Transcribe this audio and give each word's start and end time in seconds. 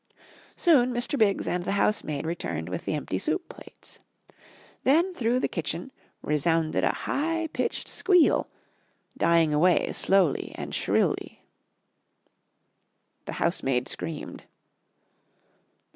Soon 0.55 0.91
Mr. 0.91 1.15
Biggs 1.15 1.47
and 1.47 1.63
the 1.63 1.73
housemaid 1.73 2.25
returned 2.25 2.69
with 2.69 2.85
the 2.85 2.95
empty 2.95 3.19
soup 3.19 3.47
plates. 3.49 3.99
Then 4.83 5.13
through 5.13 5.39
the 5.39 5.47
kitchen 5.47 5.91
resounded 6.23 6.83
a 6.83 6.89
high 6.89 7.49
pitched 7.53 7.87
squeal, 7.87 8.49
dying 9.15 9.53
away 9.53 9.91
slowly 9.93 10.53
and 10.55 10.73
shrilly. 10.73 11.39
The 13.25 13.33
housemaid 13.33 13.87
screamed. 13.87 14.45